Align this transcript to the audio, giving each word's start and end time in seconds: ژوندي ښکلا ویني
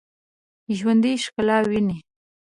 ژوندي 0.77 1.13
ښکلا 1.23 1.57
ویني 1.69 1.97